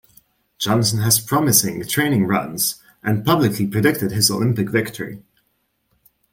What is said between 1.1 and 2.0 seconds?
promising